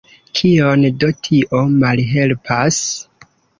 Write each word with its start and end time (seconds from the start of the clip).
Kion 0.37 0.85
do 1.03 1.09
tio 1.27 1.61
malhelpas? 1.85 2.83